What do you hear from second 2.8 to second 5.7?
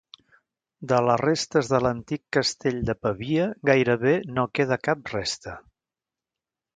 de Pavia gairebé no queda cap resta.